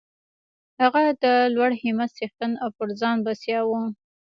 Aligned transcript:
هغه 0.81 1.01
د 1.23 1.25
لوړ 1.55 1.71
همت 1.81 2.09
څښتن 2.17 2.51
او 2.63 2.69
پر 2.77 2.89
ځان 2.99 3.17
بسیا 3.25 3.59
و 3.67 3.71